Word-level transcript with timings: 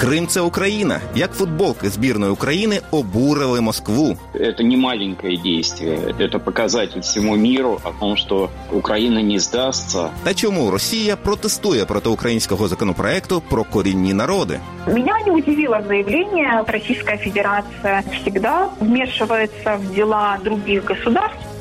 Крим 0.00 0.26
це 0.26 0.40
Україна. 0.40 1.00
Як 1.14 1.32
футболки 1.32 1.88
збірної 1.88 2.32
України 2.32 2.80
обурили 2.90 3.60
Москву. 3.60 4.16
Это 4.34 4.62
не 4.62 4.76
маленькое 4.76 5.36
действие, 5.36 5.98
это 6.20 6.38
показатель 6.38 7.00
всему 7.00 7.36
миру 7.36 7.80
о 7.84 7.90
том, 8.00 8.16
что 8.16 8.50
Украина 8.72 9.22
не 9.22 9.38
сдастся. 9.38 10.08
Та 10.24 10.34
чому 10.34 10.70
Росія 10.70 11.16
протестує 11.16 11.84
проти 11.84 12.08
українського 12.08 12.68
законопроекту 12.68 13.42
про 13.48 13.64
корінні 13.64 14.14
народи? 14.14 14.60
Меня 14.86 15.14
не 15.26 15.32
удивило 15.32 15.78
заявление. 15.88 16.64
Российская 16.66 17.16
Федерация 17.18 18.02
всегда 18.20 18.68
вмешивается 18.80 19.76
в 19.76 19.94
дела 19.94 20.38
других 20.44 20.88
государств. 20.88 21.55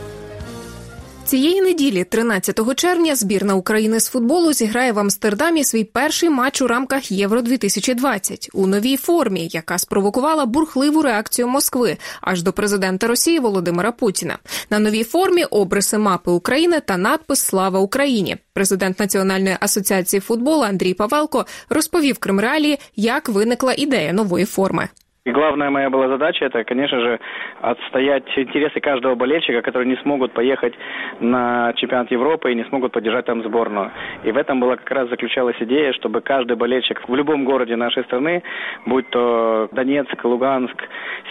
Цієї 1.35 1.61
неділі, 1.61 2.03
13 2.03 2.75
червня, 2.75 3.15
збірна 3.15 3.55
України 3.55 3.99
з 3.99 4.07
футболу 4.07 4.53
зіграє 4.53 4.91
в 4.91 4.99
Амстердамі 4.99 5.63
свій 5.63 5.83
перший 5.83 6.29
матч 6.29 6.61
у 6.61 6.67
рамках 6.67 7.11
Євро 7.11 7.41
2020 7.41 8.49
у 8.53 8.67
новій 8.67 8.97
формі, 8.97 9.49
яка 9.51 9.77
спровокувала 9.77 10.45
бурхливу 10.45 11.01
реакцію 11.01 11.47
Москви 11.47 11.97
аж 12.21 12.43
до 12.43 12.53
президента 12.53 13.07
Росії 13.07 13.39
Володимира 13.39 13.91
Путіна. 13.91 14.37
На 14.69 14.79
новій 14.79 15.03
формі 15.03 15.43
обриси 15.43 15.97
мапи 15.97 16.31
України 16.31 16.79
та 16.79 16.97
надпис 16.97 17.39
Слава 17.39 17.79
Україні. 17.79 18.37
Президент 18.53 18.99
Національної 18.99 19.57
асоціації 19.59 20.19
футболу 20.19 20.61
Андрій 20.61 20.93
Павелко 20.93 21.45
розповів 21.69 22.17
Кримреалії, 22.17 22.79
як 22.95 23.29
виникла 23.29 23.73
ідея 23.77 24.13
нової 24.13 24.45
форми. 24.45 24.89
И 25.25 25.31
главная 25.31 25.71
моя 25.71 25.89
была 25.89 26.07
задача, 26.07 26.45
это, 26.45 26.63
конечно 26.63 26.99
же, 26.99 27.19
отстоять 27.59 28.25
интересы 28.37 28.79
каждого 28.79 29.15
болельщика, 29.15 29.63
которые 29.63 29.89
не 29.89 29.95
смогут 30.03 30.33
поехать 30.33 30.75
на 31.19 31.73
чемпионат 31.77 32.11
Европы 32.11 32.51
и 32.51 32.55
не 32.55 32.63
смогут 32.65 32.91
поддержать 32.91 33.25
там 33.25 33.41
сборную. 33.41 33.89
И 34.23 34.31
в 34.31 34.37
этом 34.37 34.59
была 34.59 34.75
как 34.75 34.91
раз 34.91 35.09
заключалась 35.09 35.55
идея, 35.61 35.93
чтобы 35.93 36.21
каждый 36.21 36.55
болельщик 36.55 37.01
в 37.09 37.15
любом 37.15 37.43
городе 37.43 37.75
нашей 37.75 38.03
страны, 38.03 38.43
будь 38.85 39.09
то 39.09 39.67
Донецк, 39.71 40.23
Луганск, 40.23 40.75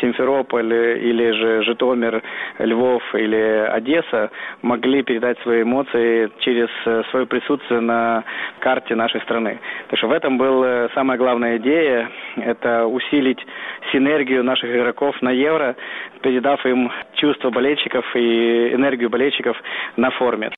Симферополь 0.01 0.75
или 0.75 1.31
же 1.31 1.62
Житомир, 1.62 2.20
Львов 2.58 3.14
или 3.14 3.69
Одесса, 3.70 4.33
могли 4.62 5.05
передать 5.05 5.39
свои 5.42 5.62
эмоции 5.62 6.33
через 6.41 6.69
свое 7.11 7.27
присутствие 7.27 7.79
на 7.79 8.25
карте 8.58 8.97
нашей 8.97 9.20
страны. 9.20 9.61
Так 9.86 10.01
что 10.01 10.08
в 10.08 10.12
этом 10.12 10.36
была 10.36 10.89
самая 10.95 11.17
главная 11.17 11.58
идея, 11.58 12.11
это 12.39 12.86
усилить 12.86 13.39
синергию 13.92 14.44
наших 14.44 14.70
игроков 14.74 15.20
на 15.22 15.30
Евро, 15.30 15.77
передав 16.22 16.64
им 16.66 16.90
чувство 17.14 17.50
болельщиков 17.50 18.04
и 18.16 18.74
энергию 18.74 19.10
болельщиков 19.10 19.56
на 19.96 20.10
форме. 20.10 20.50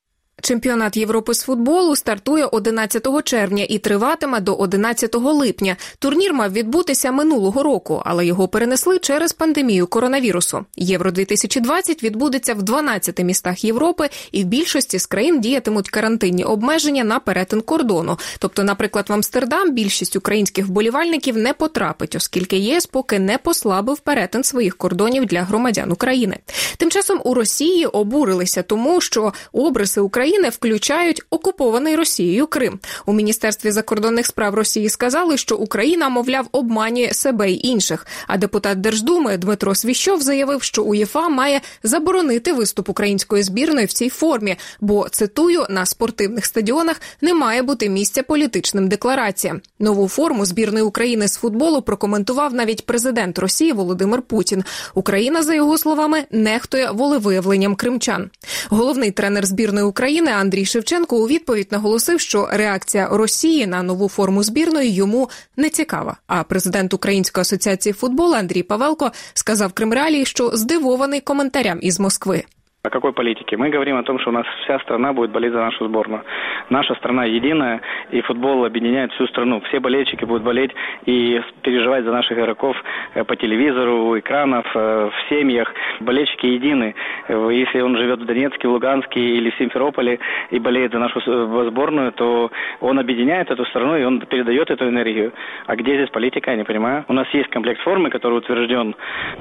Чемпіонат 0.42 0.96
Європи 0.96 1.34
з 1.34 1.42
футболу 1.42 1.96
стартує 1.96 2.44
11 2.44 3.24
червня 3.24 3.66
і 3.68 3.78
триватиме 3.78 4.40
до 4.40 4.54
11 4.54 5.14
липня. 5.14 5.76
Турнір 5.98 6.34
мав 6.34 6.52
відбутися 6.52 7.12
минулого 7.12 7.62
року, 7.62 8.02
але 8.04 8.26
його 8.26 8.48
перенесли 8.48 8.98
через 8.98 9.32
пандемію 9.32 9.86
коронавірусу. 9.86 10.64
Євро 10.76 11.10
2020 11.10 12.02
відбудеться 12.02 12.54
в 12.54 12.62
12 12.62 13.18
містах 13.24 13.64
Європи, 13.64 14.08
і 14.32 14.42
в 14.42 14.46
більшості 14.46 14.98
з 14.98 15.06
країн 15.06 15.40
діятимуть 15.40 15.90
карантинні 15.90 16.44
обмеження 16.44 17.04
на 17.04 17.18
перетин 17.18 17.60
кордону. 17.60 18.18
Тобто, 18.38 18.64
наприклад, 18.64 19.06
в 19.08 19.12
Амстердам 19.12 19.72
більшість 19.72 20.16
українських 20.16 20.66
вболівальників 20.66 21.36
не 21.36 21.52
потрапить, 21.52 22.14
оскільки 22.14 22.56
ЄС 22.56 22.86
поки 22.86 23.18
не 23.18 23.38
послабив 23.38 23.98
перетин 23.98 24.44
своїх 24.44 24.76
кордонів 24.76 25.26
для 25.26 25.42
громадян 25.42 25.92
України. 25.92 26.38
Тим 26.76 26.90
часом 26.90 27.20
у 27.24 27.34
Росії 27.34 27.86
обурилися 27.86 28.62
тому, 28.62 29.00
що 29.00 29.32
обриси 29.52 30.00
України. 30.00 30.25
України 30.26 30.48
включають 30.48 31.22
окупований 31.30 31.96
Росією 31.96 32.46
Крим. 32.46 32.78
У 33.06 33.12
міністерстві 33.12 33.70
закордонних 33.70 34.26
справ 34.26 34.54
Росії 34.54 34.88
сказали, 34.88 35.36
що 35.36 35.56
Україна, 35.56 36.08
мовляв, 36.08 36.46
обманює 36.52 37.12
себе 37.12 37.50
й 37.50 37.60
інших. 37.62 38.06
А 38.26 38.36
депутат 38.36 38.80
Держдуми 38.80 39.36
Дмитро 39.36 39.74
Свіщов 39.74 40.20
заявив, 40.22 40.62
що 40.62 40.82
УЄФА 40.82 41.28
має 41.28 41.60
заборонити 41.82 42.52
виступ 42.52 42.88
української 42.88 43.42
збірної 43.42 43.86
в 43.86 43.92
цій 43.92 44.08
формі, 44.08 44.56
бо 44.80 45.08
цитую 45.08 45.66
на 45.70 45.86
спортивних 45.86 46.46
стадіонах 46.46 47.00
не 47.20 47.34
має 47.34 47.62
бути 47.62 47.88
місця 47.88 48.22
політичним 48.22 48.88
деклараціям. 48.88 49.60
Нову 49.78 50.08
форму 50.08 50.44
збірної 50.44 50.84
України 50.84 51.28
з 51.28 51.36
футболу 51.36 51.82
прокоментував 51.82 52.54
навіть 52.54 52.86
президент 52.86 53.38
Росії 53.38 53.72
Володимир 53.72 54.22
Путін. 54.22 54.64
Україна, 54.94 55.42
за 55.42 55.54
його 55.54 55.78
словами, 55.78 56.24
нехтує 56.30 56.90
волевиявленням 56.90 57.74
кримчан. 57.74 58.30
Головний 58.68 59.10
тренер 59.10 59.46
збірної 59.46 59.86
України. 59.86 60.15
України 60.16 60.40
Андрій 60.40 60.64
Шевченко 60.64 61.16
у 61.16 61.26
відповідь 61.26 61.68
наголосив, 61.70 62.20
що 62.20 62.48
реакція 62.52 63.08
Росії 63.08 63.66
на 63.66 63.82
нову 63.82 64.08
форму 64.08 64.42
збірної 64.42 64.94
йому 64.94 65.30
не 65.56 65.70
цікава. 65.70 66.16
А 66.26 66.42
президент 66.42 66.94
Української 66.94 67.42
асоціації 67.42 67.92
футболу 67.92 68.34
Андрій 68.34 68.62
Павелко 68.62 69.12
сказав 69.34 69.72
Кримреалії, 69.72 70.26
що 70.26 70.50
здивований 70.54 71.20
коментарям 71.20 71.78
із 71.82 72.00
Москви. 72.00 72.44
О 72.86 72.90
какой 72.90 73.12
политике? 73.12 73.56
Мы 73.56 73.68
говорим 73.68 73.96
о 73.96 74.04
том, 74.04 74.20
что 74.20 74.30
у 74.30 74.32
нас 74.32 74.46
вся 74.62 74.78
страна 74.78 75.12
будет 75.12 75.32
болеть 75.32 75.50
за 75.50 75.58
нашу 75.58 75.86
сборную. 75.86 76.22
Наша 76.70 76.94
страна 76.94 77.24
единая, 77.24 77.80
и 78.12 78.20
футбол 78.20 78.64
объединяет 78.64 79.10
всю 79.12 79.26
страну. 79.26 79.60
Все 79.62 79.80
болельщики 79.80 80.24
будут 80.24 80.44
болеть 80.44 80.70
и 81.04 81.40
переживать 81.62 82.04
за 82.04 82.12
наших 82.12 82.38
игроков 82.38 82.76
э, 83.14 83.24
по 83.24 83.34
телевизору, 83.34 84.04
у 84.04 84.18
экранов, 84.18 84.64
э, 84.72 85.10
в 85.10 85.28
семьях. 85.28 85.74
Болельщики 85.98 86.46
едины. 86.46 86.94
Э, 87.26 87.48
если 87.50 87.80
он 87.80 87.96
живет 87.96 88.20
в 88.20 88.24
Донецке, 88.24 88.68
Луганске 88.68 89.20
или 89.20 89.50
в 89.50 89.56
Симферополе 89.56 90.20
и 90.52 90.60
болеет 90.60 90.92
за 90.92 91.00
нашу 91.00 91.20
сборную, 91.20 92.12
то 92.12 92.52
он 92.80 93.00
объединяет 93.00 93.50
эту 93.50 93.64
страну 93.66 93.96
и 93.96 94.04
он 94.04 94.20
передает 94.20 94.70
эту 94.70 94.88
энергию. 94.88 95.32
А 95.66 95.74
где 95.74 95.96
здесь 95.96 96.10
политика, 96.10 96.52
я 96.52 96.56
не 96.56 96.64
понимаю. 96.64 97.04
У 97.08 97.12
нас 97.12 97.26
есть 97.32 97.50
комплект 97.50 97.80
формы, 97.80 98.10
который 98.10 98.38
утвержден 98.38 98.94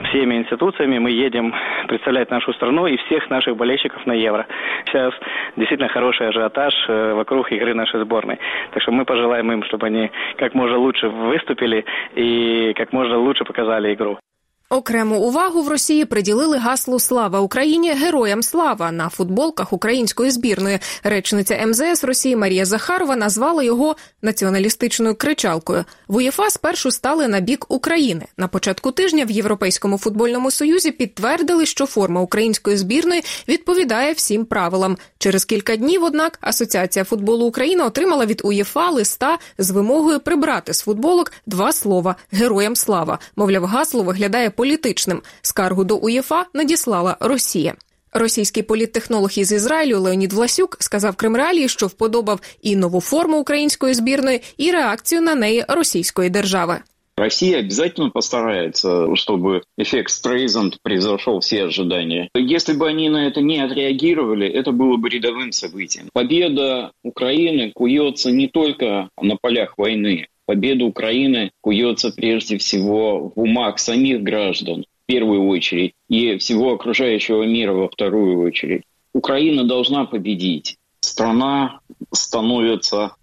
всеми 0.09 0.35
институциями. 0.35 0.97
Мы 0.97 1.11
едем 1.11 1.53
представлять 1.87 2.31
нашу 2.31 2.51
страну 2.53 2.87
и 2.87 2.97
всех 3.05 3.29
наших 3.35 3.55
болельщиков 3.55 4.05
на 4.05 4.13
Евро. 4.13 4.45
Сейчас 4.85 5.13
действительно 5.55 5.89
хороший 5.89 6.29
ажиотаж 6.29 6.73
э, 6.87 7.13
вокруг 7.13 7.51
игры 7.51 7.73
нашей 7.73 8.01
сборной. 8.01 8.39
Так 8.71 8.81
что 8.81 8.91
мы 8.91 9.05
пожелаем 9.05 9.51
им, 9.51 9.63
чтобы 9.63 9.87
они 9.87 10.11
как 10.37 10.53
можно 10.53 10.77
лучше 10.77 11.09
выступили 11.09 11.85
и 12.15 12.73
как 12.75 12.93
можно 12.93 13.17
лучше 13.17 13.43
показали 13.43 13.93
игру. 13.93 14.17
Окрему 14.69 15.19
увагу 15.19 15.61
в 15.61 15.67
Росії 15.67 16.05
приділили 16.05 16.57
гаслу 16.57 16.99
Слава 16.99 17.39
Україні 17.39 17.91
героям 17.93 18.43
слава 18.43 18.91
на 18.91 19.09
футболках 19.09 19.73
української 19.73 20.31
збірної. 20.31 20.79
Речниця 21.03 21.65
МЗС 21.67 22.03
Росії 22.03 22.35
Марія 22.35 22.65
Захарова 22.65 23.15
назвала 23.15 23.63
його 23.63 23.95
націоналістичною 24.21 25.15
кричалкою. 25.15 25.85
В 26.07 26.15
УЄФА 26.15 26.49
спершу 26.49 26.91
стали 26.91 27.27
на 27.27 27.39
бік 27.39 27.65
України. 27.69 28.25
На 28.37 28.47
початку 28.47 28.91
тижня 28.91 29.25
в 29.25 29.31
Європейському 29.31 29.97
футбольному 29.97 30.51
союзі 30.51 30.91
підтвердили, 30.91 31.65
що 31.65 31.85
форма 31.85 32.21
української 32.21 32.77
збірної 32.77 33.23
відповідає 33.47 34.13
всім 34.13 34.45
правилам. 34.45 34.97
Через 35.17 35.45
кілька 35.45 35.75
днів, 35.75 36.03
однак, 36.03 36.37
Асоціація 36.41 37.05
футболу 37.05 37.45
України 37.45 37.83
отримала 37.83 38.25
від 38.25 38.41
УЄФА 38.43 38.89
листа 38.89 39.37
з 39.57 39.71
вимогою 39.71 40.19
прибрати 40.19 40.73
з 40.73 40.81
футболок 40.81 41.31
два 41.45 41.73
слова 41.73 42.15
героям 42.31 42.75
слава. 42.75 43.19
Мовляв, 43.35 43.65
гасло 43.65 44.03
виглядає 44.03 44.49
політичним. 44.56 45.22
Скаргу 45.42 45.84
до 45.84 45.96
УЄФА 45.96 46.44
надіслала 46.54 47.16
Росія. 47.20 47.74
Російський 48.12 48.62
політтехнолог 48.62 49.30
із 49.36 49.52
Ізраїлю 49.52 50.00
Леонід 50.00 50.32
Власюк 50.32 50.76
сказав 50.80 51.16
Кремреалії, 51.16 51.68
що 51.68 51.86
вподобав 51.86 52.40
і 52.62 52.76
нову 52.76 53.00
форму 53.00 53.40
української 53.40 53.94
збірної, 53.94 54.40
і 54.56 54.70
реакцію 54.70 55.20
на 55.20 55.34
неї 55.34 55.64
російської 55.68 56.30
держави. 56.30 56.80
Россия 57.20 57.58
обязательно 57.58 58.10
постарается, 58.10 59.14
чтобы 59.14 59.62
эффект 59.76 60.10
Стрейзанд 60.10 60.76
превзошел 60.82 61.40
все 61.40 61.64
ожидания. 61.64 62.30
Если 62.34 62.72
бы 62.72 62.88
они 62.88 63.10
на 63.10 63.26
это 63.26 63.42
не 63.42 63.60
отреагировали, 63.60 64.48
это 64.48 64.72
было 64.72 64.96
бы 64.96 65.10
рядовым 65.10 65.52
событием. 65.52 66.08
Победа 66.14 66.92
Украины 67.04 67.72
куется 67.74 68.30
не 68.30 68.48
только 68.48 69.10
на 69.20 69.36
полях 69.36 69.74
войны. 69.76 70.28
Победа 70.45 70.85
Украины 70.85 71.51
куется 71.61 72.11
прежде 72.11 72.57
всего 72.57 73.31
в 73.35 73.39
умах 73.39 73.79
самих 73.79 74.21
граждан, 74.21 74.85
в 75.03 75.05
первую 75.07 75.47
очередь, 75.47 75.93
и 76.07 76.37
всего 76.37 76.73
окружающего 76.73 77.43
мира 77.43 77.73
во 77.73 77.89
вторую 77.89 78.39
очередь. 78.41 78.83
Украина 79.13 79.63
должна 79.63 80.05
победить. 80.05 80.77
Страна 80.99 81.79
становится 82.11 83.15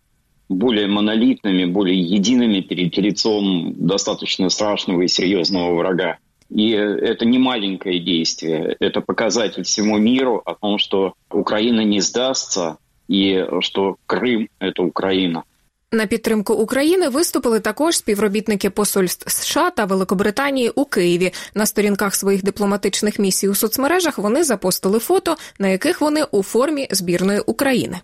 более 0.48 0.86
монолитными, 0.86 1.64
более 1.64 2.00
едиными 2.00 2.60
перед 2.60 2.96
лицом 2.98 3.75
достаточно 3.76 4.48
страшного 4.48 5.02
и 5.02 5.08
серьезного 5.08 5.75
врага. 5.75 6.18
И 6.50 6.70
это 6.70 7.25
не 7.25 7.38
маленькое 7.38 7.98
действие, 7.98 8.76
это 8.78 9.00
показатель 9.00 9.62
всему 9.62 9.96
миру 9.96 10.42
о 10.44 10.54
том, 10.54 10.78
что 10.78 11.14
Украина 11.30 11.80
не 11.80 12.00
сдастся 12.00 12.76
и 13.08 13.46
что 13.60 13.96
Крым– 14.06 14.48
это 14.58 14.82
Украина. 14.82 15.44
На 15.94 16.06
підтримку 16.06 16.54
України 16.54 17.08
виступили 17.08 17.60
також 17.60 17.96
співробітники 17.96 18.70
посольств 18.70 19.30
США 19.30 19.70
та 19.70 19.84
Великобританії 19.84 20.70
у 20.74 20.84
Києві. 20.84 21.32
На 21.54 21.66
сторінках 21.66 22.14
своїх 22.14 22.44
дипломатичних 22.44 23.18
місій 23.18 23.48
у 23.48 23.54
соцмережах 23.54 24.18
вони 24.18 24.44
запостили 24.44 24.98
фото, 24.98 25.36
на 25.58 25.68
яких 25.68 26.00
вони 26.00 26.24
у 26.30 26.42
формі 26.42 26.88
збірної 26.90 27.40
України. 27.40 28.00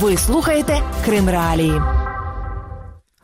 Ви 0.00 0.16
слухаєте 0.16 0.82
Крим 1.04 1.28
Реалії. 1.28 1.80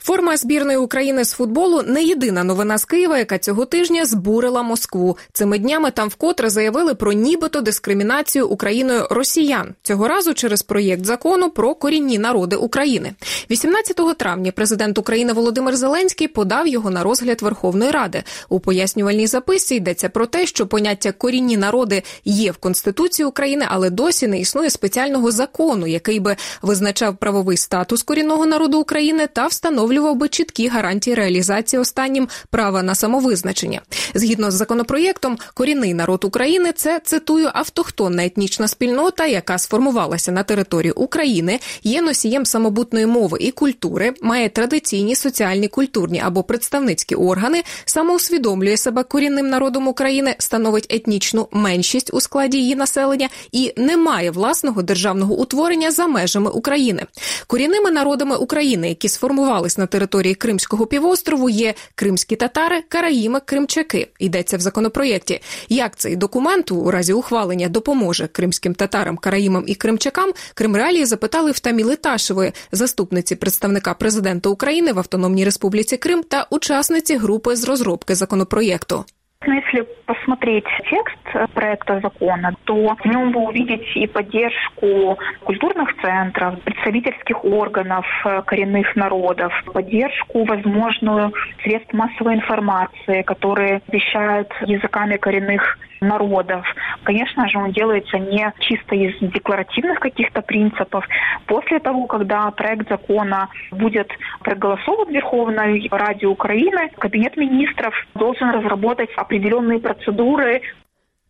Форма 0.06 0.36
збірної 0.36 0.78
України 0.78 1.24
з 1.24 1.32
футболу 1.32 1.82
не 1.82 2.02
єдина 2.02 2.44
новина 2.44 2.78
з 2.78 2.84
Києва, 2.84 3.18
яка 3.18 3.38
цього 3.38 3.64
тижня 3.64 4.04
збурила 4.04 4.62
Москву. 4.62 5.16
Цими 5.32 5.58
днями 5.58 5.90
там 5.90 6.08
вкотре 6.08 6.50
заявили 6.50 6.94
про 6.94 7.12
нібито 7.12 7.60
дискримінацію 7.60 8.48
Україною 8.48 9.06
росіян 9.10 9.74
цього 9.82 10.08
разу 10.08 10.34
через 10.34 10.62
проєкт 10.62 11.04
закону 11.04 11.50
про 11.50 11.74
корінні 11.74 12.18
народи 12.18 12.56
України. 12.56 13.12
18 13.50 14.18
травня 14.18 14.52
президент 14.52 14.98
України 14.98 15.32
Володимир 15.32 15.76
Зеленський 15.76 16.28
подав 16.28 16.66
його 16.66 16.90
на 16.90 17.02
розгляд 17.02 17.42
Верховної 17.42 17.90
Ради. 17.90 18.22
У 18.48 18.60
пояснювальній 18.60 19.26
записці 19.26 19.74
йдеться 19.74 20.08
про 20.08 20.26
те, 20.26 20.46
що 20.46 20.66
поняття 20.66 21.12
корінні 21.12 21.56
народи 21.56 22.02
є 22.24 22.50
в 22.50 22.56
Конституції 22.56 23.26
України, 23.26 23.66
але 23.68 23.90
досі 23.90 24.26
не 24.26 24.40
існує 24.40 24.70
спеціального 24.70 25.30
закону, 25.30 25.86
який 25.86 26.20
би 26.20 26.36
визначав 26.62 27.16
правовий 27.16 27.56
статус 27.56 28.02
корінного 28.02 28.46
народу 28.46 28.78
України 28.78 29.28
та 29.32 29.46
встановлював 29.46 29.93
встановлював 29.94 30.16
би 30.16 30.28
чіткі 30.28 30.68
гарантії 30.68 31.14
реалізації 31.16 31.80
останнім 31.80 32.28
права 32.50 32.82
на 32.82 32.94
самовизначення. 32.94 33.80
Згідно 34.14 34.50
з 34.50 34.54
законопроєктом, 34.54 35.38
корінний 35.54 35.94
народ 35.94 36.24
України 36.24 36.72
це 36.76 37.00
цитую 37.04 37.50
автохтонна 37.54 38.24
етнічна 38.24 38.68
спільнота, 38.68 39.26
яка 39.26 39.58
сформувалася 39.58 40.32
на 40.32 40.42
території 40.42 40.92
України, 40.92 41.60
є 41.82 42.02
носієм 42.02 42.46
самобутної 42.46 43.06
мови 43.06 43.38
і 43.40 43.50
культури, 43.50 44.14
має 44.22 44.48
традиційні 44.48 45.16
соціальні, 45.16 45.68
культурні 45.68 46.20
або 46.24 46.42
представницькі 46.42 47.14
органи, 47.14 47.62
самоусвідомлює 47.84 48.76
себе 48.76 49.02
корінним 49.02 49.48
народом 49.48 49.88
України, 49.88 50.36
становить 50.38 50.86
етнічну 50.90 51.48
меншість 51.52 52.14
у 52.14 52.20
складі 52.20 52.58
її 52.58 52.76
населення 52.76 53.28
і 53.52 53.72
не 53.76 53.96
має 53.96 54.30
власного 54.30 54.82
державного 54.82 55.34
утворення 55.34 55.90
за 55.90 56.06
межами 56.06 56.50
України. 56.50 57.06
Корінними 57.46 57.90
народами 57.90 58.36
України, 58.36 58.88
які 58.88 59.08
сформувались 59.08 59.78
на 59.78 59.83
на 59.84 59.88
території 59.88 60.34
Кримського 60.34 60.86
півострову 60.86 61.48
є 61.48 61.74
кримські 61.94 62.36
татари, 62.36 62.82
караїми, 62.88 63.40
кримчаки. 63.40 64.08
Йдеться 64.18 64.56
в 64.56 64.60
законопроєкті. 64.60 65.40
Як 65.68 65.96
цей 65.96 66.16
документ 66.16 66.72
у 66.72 66.90
разі 66.90 67.12
ухвалення 67.12 67.68
допоможе 67.68 68.26
кримським 68.26 68.74
татарам, 68.74 69.16
караїмам 69.16 69.64
і 69.66 69.74
кримчакам? 69.74 70.32
Кримреалії 70.54 71.04
запитали 71.04 71.50
в 71.50 71.58
Таміли 71.58 71.96
Ташевої, 71.96 72.52
заступниці 72.72 73.36
представника 73.36 73.94
президента 73.94 74.48
України 74.48 74.92
в 74.92 74.98
Автономній 74.98 75.44
Республіці 75.44 75.96
Крим 75.96 76.22
та 76.22 76.46
учасниці 76.50 77.16
групи 77.16 77.56
з 77.56 77.64
розробки 77.64 78.14
законопроєкту. 78.14 79.04
Но 79.46 79.54
если 79.54 79.86
посмотреть 80.06 80.64
текст 80.88 81.52
проекта 81.54 82.00
закона, 82.00 82.54
то 82.64 82.74
в 82.74 83.04
нем 83.04 83.32
вы 83.32 83.48
увидите 83.48 84.00
и 84.00 84.06
поддержку 84.06 85.18
культурных 85.44 85.94
центров, 86.00 86.60
представительских 86.62 87.44
органов 87.44 88.06
э, 88.24 88.42
коренных 88.46 88.96
народов, 88.96 89.52
поддержку 89.72 90.44
возможную 90.44 91.32
средств 91.62 91.92
массовой 91.92 92.34
информации, 92.34 93.22
которые 93.22 93.82
вещают 93.88 94.52
языками 94.62 95.16
коренных 95.16 95.78
народов. 96.00 96.64
Конечно 97.03 97.47
же, 97.47 97.57
он 97.57 97.71
делается 97.71 98.17
не 98.17 98.51
чисто 98.59 98.95
из 98.95 99.17
декларативных 99.19 99.99
каких-то 99.99 100.41
принципов. 100.41 101.05
После 101.45 101.79
того, 101.79 102.05
когда 102.07 102.49
проект 102.51 102.89
закона 102.89 103.49
будет 103.71 104.09
проголосован 104.41 105.07
в 105.07 105.11
Верховной 105.11 105.87
Раде 105.91 106.27
Украины, 106.27 106.89
Кабинет 106.97 107.37
министров 107.37 107.93
должен 108.15 108.49
разработать 108.51 109.09
определенные 109.15 109.79
процедуры 109.79 110.61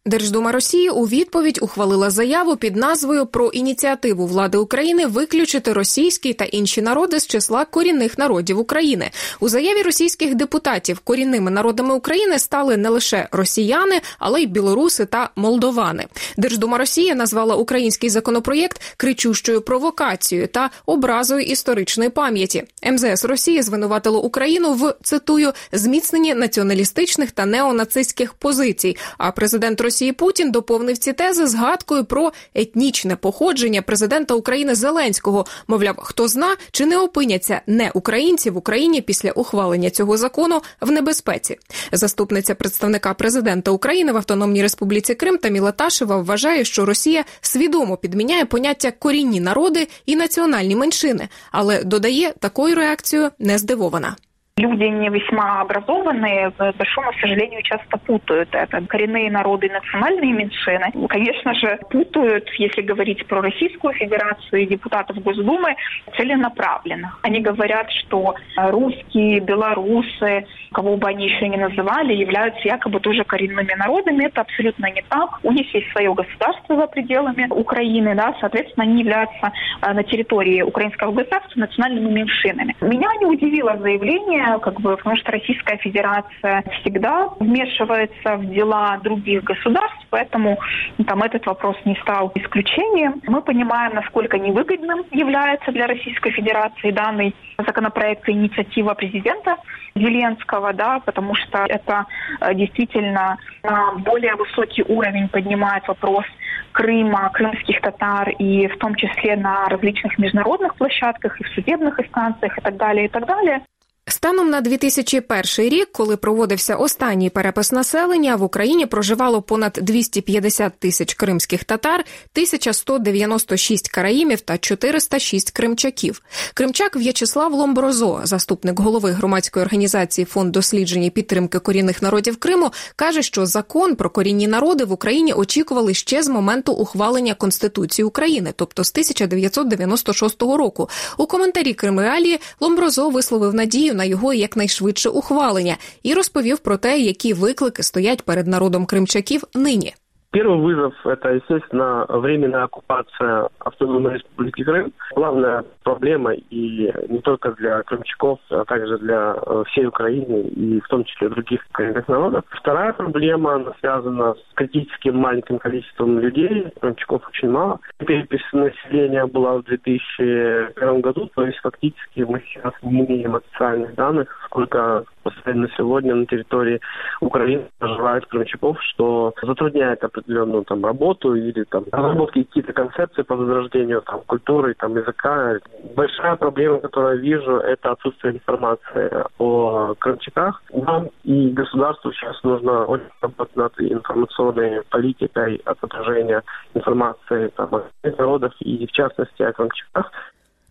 Держдума 0.06 0.52
Росії 0.52 0.90
у 0.90 1.04
відповідь 1.04 1.58
ухвалила 1.62 2.10
заяву 2.10 2.56
під 2.56 2.76
назвою 2.76 3.26
про 3.26 3.48
ініціативу 3.48 4.26
влади 4.26 4.58
України 4.58 5.06
виключити 5.06 5.72
російські 5.72 6.32
та 6.32 6.44
інші 6.44 6.82
народи 6.82 7.20
з 7.20 7.26
числа 7.26 7.64
корінних 7.64 8.18
народів 8.18 8.58
України. 8.58 9.10
У 9.40 9.48
заяві 9.48 9.82
російських 9.82 10.34
депутатів 10.34 10.98
корінними 10.98 11.50
народами 11.50 11.94
України 11.94 12.38
стали 12.38 12.76
не 12.76 12.88
лише 12.88 13.28
росіяни, 13.32 14.00
але 14.18 14.42
й 14.42 14.46
білоруси 14.46 15.04
та 15.04 15.30
молдовани. 15.36 16.06
Держдума 16.36 16.78
Росії 16.78 17.14
назвала 17.14 17.54
український 17.54 18.10
законопроєкт 18.10 18.80
кричущою 18.96 19.60
провокацією 19.60 20.48
та 20.48 20.70
образою 20.86 21.40
історичної 21.40 22.10
пам'яті. 22.10 22.64
МЗС 22.92 23.24
Росії 23.24 23.62
звинуватило 23.62 24.22
Україну 24.22 24.72
в 24.72 24.94
цитую 25.02 25.52
зміцненні 25.72 26.34
націоналістичних 26.34 27.30
та 27.30 27.46
неонацистських 27.46 28.34
позицій. 28.34 28.96
А 29.18 29.30
президент 29.30 29.80
Росії 29.80 29.93
Росії 29.94 30.12
Путін 30.12 30.50
доповнив 30.50 30.98
ці 30.98 31.12
тези 31.12 31.46
згадкою 31.46 32.04
про 32.04 32.32
етнічне 32.54 33.16
походження 33.16 33.82
президента 33.82 34.34
України 34.34 34.74
Зеленського. 34.74 35.46
Мовляв, 35.66 35.94
хто 35.98 36.28
зна, 36.28 36.56
чи 36.70 36.86
не 36.86 36.98
опиняться 36.98 37.60
не 37.66 37.90
українці 37.94 38.50
в 38.50 38.56
Україні 38.56 39.00
після 39.00 39.30
ухвалення 39.30 39.90
цього 39.90 40.16
закону 40.16 40.60
в 40.80 40.90
небезпеці. 40.90 41.58
Заступниця 41.92 42.54
представника 42.54 43.14
президента 43.14 43.70
України 43.70 44.12
в 44.12 44.16
Автономній 44.16 44.62
Республіці 44.62 45.14
Крим 45.14 45.38
Таміла 45.38 45.72
Ташева 45.72 46.16
вважає, 46.16 46.64
що 46.64 46.84
Росія 46.84 47.24
свідомо 47.40 47.96
підміняє 47.96 48.44
поняття 48.44 48.90
корінні 48.90 49.40
народи 49.40 49.88
і 50.06 50.16
національні 50.16 50.76
меншини, 50.76 51.28
але 51.52 51.84
додає 51.84 52.34
такою 52.40 52.74
реакцією 52.74 53.30
не 53.38 53.58
здивована. 53.58 54.16
Люди 54.56 54.84
не 54.84 55.08
весьма 55.08 55.62
образованные, 55.62 56.52
к 56.52 56.74
большому 56.78 57.12
сожалению, 57.20 57.60
часто 57.62 57.98
путают 57.98 58.50
это. 58.52 58.86
Коренные 58.86 59.28
народы 59.28 59.66
и 59.66 59.72
национальные 59.72 60.32
меньшины, 60.32 60.92
конечно 61.08 61.54
же, 61.54 61.80
путают, 61.90 62.48
если 62.58 62.82
говорить 62.82 63.26
про 63.26 63.40
Российскую 63.40 63.94
Федерацию 63.94 64.62
и 64.62 64.66
депутатов 64.66 65.20
Госдумы, 65.24 65.74
целенаправленно. 66.16 67.16
Они 67.22 67.40
говорят, 67.40 67.90
что 67.90 68.36
русские, 68.56 69.40
белорусы, 69.40 70.46
кого 70.70 70.98
бы 70.98 71.08
они 71.08 71.26
еще 71.30 71.48
ни 71.48 71.56
называли, 71.56 72.14
являются 72.14 72.62
якобы 72.62 73.00
тоже 73.00 73.24
коренными 73.24 73.74
народами. 73.74 74.26
Это 74.26 74.42
абсолютно 74.42 74.86
не 74.86 75.02
так. 75.08 75.40
У 75.42 75.50
них 75.50 75.74
есть 75.74 75.90
свое 75.90 76.14
государство 76.14 76.76
за 76.76 76.86
пределами 76.86 77.48
Украины, 77.50 78.14
да, 78.14 78.36
соответственно, 78.38 78.84
они 78.84 79.00
являются 79.00 79.50
на 79.82 80.04
территории 80.04 80.62
украинского 80.62 81.10
государства 81.10 81.58
национальными 81.58 82.12
меньшинами. 82.12 82.76
Меня 82.80 83.08
не 83.18 83.26
удивило 83.26 83.76
заявление 83.78 84.43
как 84.60 84.80
бы, 84.80 84.96
потому 84.96 85.16
что 85.16 85.32
Российская 85.32 85.76
Федерация 85.78 86.62
всегда 86.80 87.28
вмешивается 87.40 88.36
в 88.36 88.46
дела 88.46 88.98
других 89.02 89.42
государств, 89.44 90.06
поэтому 90.10 90.58
там 91.06 91.22
этот 91.22 91.46
вопрос 91.46 91.76
не 91.84 91.96
стал 92.02 92.32
исключением. 92.34 93.20
Мы 93.26 93.42
понимаем, 93.42 93.94
насколько 93.94 94.38
невыгодным 94.38 95.04
является 95.10 95.72
для 95.72 95.86
Российской 95.86 96.30
Федерации 96.30 96.90
данный 96.90 97.34
законопроект 97.58 98.28
и 98.28 98.32
инициатива 98.32 98.94
президента 98.94 99.56
Зеленского, 99.94 100.72
да, 100.72 101.00
потому 101.00 101.34
что 101.34 101.64
это 101.68 102.06
э, 102.40 102.54
действительно 102.54 103.38
на 103.62 103.92
более 103.98 104.34
высокий 104.34 104.82
уровень 104.82 105.28
поднимает 105.28 105.86
вопрос 105.88 106.24
Крыма, 106.72 107.30
крымских 107.32 107.80
татар 107.80 108.30
и 108.30 108.66
в 108.66 108.76
том 108.78 108.96
числе 108.96 109.36
на 109.36 109.68
различных 109.68 110.18
международных 110.18 110.74
площадках 110.74 111.40
и 111.40 111.44
в 111.44 111.48
судебных 111.50 112.00
инстанциях 112.00 112.58
и 112.58 112.60
так 112.60 112.76
далее, 112.76 113.06
и 113.06 113.08
так 113.08 113.26
далее. 113.26 113.62
Станом 114.06 114.50
на 114.50 114.60
2001 114.60 115.44
рік, 115.58 115.88
коли 115.92 116.16
проводився 116.16 116.76
останній 116.76 117.30
перепис 117.30 117.72
населення, 117.72 118.36
в 118.36 118.42
Україні 118.42 118.86
проживало 118.86 119.42
понад 119.42 119.78
250 119.82 120.72
тисяч 120.78 121.14
кримських 121.14 121.64
татар, 121.64 122.00
1196 122.00 123.88
караїмів 123.88 124.40
та 124.40 124.58
406 124.58 125.50
кримчаків. 125.50 126.22
Кримчак 126.54 126.96
В'ячеслав 126.96 127.52
Ломброзо, 127.52 128.20
заступник 128.24 128.80
голови 128.80 129.10
громадської 129.10 129.64
організації 129.64 130.24
Фонд 130.24 130.52
дослідження 130.52 131.06
і 131.06 131.10
підтримки 131.10 131.58
корінних 131.58 132.02
народів 132.02 132.36
Криму, 132.36 132.70
каже, 132.96 133.22
що 133.22 133.46
закон 133.46 133.96
про 133.96 134.10
корінні 134.10 134.46
народи 134.46 134.84
в 134.84 134.92
Україні 134.92 135.32
очікували 135.32 135.94
ще 135.94 136.22
з 136.22 136.28
моменту 136.28 136.72
ухвалення 136.72 137.34
Конституції 137.34 138.06
України, 138.06 138.52
тобто 138.56 138.84
з 138.84 138.90
1996 138.90 140.42
року. 140.42 140.88
У 141.16 141.26
коментарі 141.26 141.74
Кримреалії 141.74 142.40
Ломброзо 142.60 143.10
висловив 143.10 143.54
надію 143.54 143.93
на 143.94 144.04
його 144.04 144.34
якнайшвидше 144.34 145.08
ухвалення 145.08 145.76
і 146.02 146.14
розповів 146.14 146.58
про 146.58 146.76
те, 146.76 146.98
які 146.98 147.32
виклики 147.32 147.82
стоять 147.82 148.22
перед 148.22 148.46
народом 148.46 148.86
кримчаків 148.86 149.44
нині. 149.54 149.94
Первый 150.34 150.58
вызов– 150.58 150.94
это, 151.04 151.34
естественно, 151.34 152.04
временная 152.08 152.64
оккупация 152.64 153.48
автономной 153.60 154.14
республики 154.14 154.64
Крым. 154.64 154.92
Главная 155.14 155.64
проблема 155.84 156.32
и 156.32 156.92
не 157.08 157.20
только 157.20 157.52
для 157.52 157.80
крымчаков, 157.84 158.40
а 158.50 158.64
также 158.64 158.98
для 158.98 159.36
э, 159.36 159.62
всей 159.68 159.86
Украины 159.86 160.48
и 160.48 160.80
в 160.80 160.88
том 160.88 161.04
числе 161.04 161.28
других 161.28 161.64
коренных 161.70 162.08
народов. 162.08 162.44
Вторая 162.50 162.92
проблема 162.94 163.54
она 163.54 163.74
связана 163.78 164.34
с 164.34 164.54
критическим 164.54 165.18
маленьким 165.18 165.60
количеством 165.60 166.18
людей. 166.18 166.66
Крымчаков 166.80 167.22
очень 167.28 167.50
мало. 167.50 167.78
Перепись 167.98 168.42
населения 168.52 169.26
была 169.26 169.58
в 169.58 169.62
2001 169.62 171.00
году, 171.00 171.30
то 171.32 171.46
есть 171.46 171.58
фактически 171.58 172.22
мы 172.22 172.42
сейчас 172.48 172.72
не 172.82 173.06
имеем 173.06 173.36
официальных 173.36 173.94
данных, 173.94 174.36
сколько 174.46 175.04
на 175.46 175.68
сегодня 175.76 176.14
на 176.14 176.26
территории 176.26 176.80
Украины 177.20 177.64
проживает 177.78 178.26
крымчаков, 178.26 178.82
что 178.82 179.32
затрудняет 179.42 180.02
определенную 180.24 180.64
там 180.64 180.84
работу 180.84 181.34
или 181.34 181.64
там 181.64 181.84
разработки 181.92 182.42
какие-то 182.42 182.72
концепции 182.72 183.22
по 183.22 183.36
возрождению 183.36 184.02
там 184.02 184.20
культуры, 184.26 184.74
там 184.74 184.96
языка. 184.96 185.58
Большая 185.94 186.36
проблема, 186.36 186.80
которую 186.80 187.16
я 187.16 187.20
вижу, 187.22 187.56
это 187.56 187.92
отсутствие 187.92 188.34
информации 188.34 189.10
о 189.38 189.94
крымчаках. 189.98 190.62
Нам 190.72 191.10
и 191.24 191.50
государству 191.50 192.12
сейчас 192.12 192.42
нужно 192.42 192.84
очень 192.84 193.08
работать 193.20 193.56
над 193.56 193.72
информационной 193.80 194.82
политикой 194.90 195.60
от 195.64 195.82
отражения 195.82 196.42
информации 196.74 197.48
там, 197.56 197.74
о 197.74 197.82
народах 198.18 198.52
и 198.60 198.86
в 198.86 198.92
частности 198.92 199.42
о 199.42 199.52
крымчаках. 199.52 200.10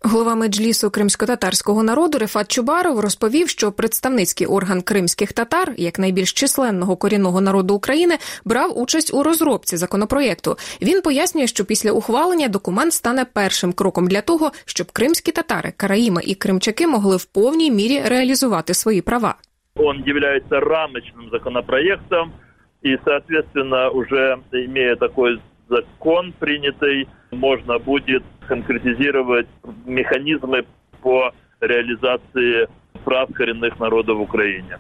Голова 0.06 0.36
меджлісу 0.36 0.90
кримсько-татарського 0.90 1.84
народу 1.84 2.18
Рефат 2.18 2.52
Чубаров 2.52 3.00
розповів, 3.00 3.50
що 3.50 3.72
представницький 3.72 4.48
орган 4.48 4.82
кримських 4.82 5.34
татар, 5.34 5.74
як 5.78 6.00
найбільш 6.00 6.34
численного 6.34 6.96
корінного 6.96 7.42
народу 7.42 7.76
України, 7.76 8.16
брав 8.46 8.80
участь 8.80 9.14
у 9.14 9.24
розробці 9.24 9.78
законопроєкту. 9.78 10.56
Він 10.82 11.02
пояснює, 11.02 11.48
що 11.48 11.66
після 11.66 11.92
ухвалення 11.92 12.48
документ 12.48 12.94
стане 12.94 13.26
першим 13.34 13.74
кроком 13.74 14.08
для 14.08 14.22
того, 14.22 14.52
щоб 14.66 14.92
кримські 14.92 15.32
татари, 15.32 15.74
караїми 15.78 16.22
і 16.24 16.36
кримчаки 16.36 16.88
могли 16.88 17.18
в 17.18 17.26
повній 17.26 17.72
мірі 17.72 18.02
реалізувати 18.06 18.74
свої 18.74 19.02
права. 19.02 19.36
Он 19.76 20.04
является 20.06 20.60
рамочным 20.60 21.30
законопроектом 21.32 22.32
и, 22.86 22.98
соответственно, 23.06 23.90
уже 23.90 24.38
имея 24.52 24.96
такой 24.96 25.40
закон 25.70 26.34
принятый, 26.40 27.08
можно 27.32 27.80
будет 27.80 28.24
конкретизировать 28.48 29.48
механизмы 29.86 30.66
по 31.02 31.34
реализации 31.60 32.68
прав 33.04 33.30
коренных 33.34 33.80
народов 33.80 34.18
в 34.18 34.22
Украине. 34.22 34.80